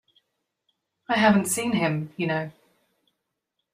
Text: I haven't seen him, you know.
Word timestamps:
I 1.07 1.17
haven't 1.19 1.45
seen 1.45 1.73
him, 1.73 2.11
you 2.17 2.25
know. 2.25 2.51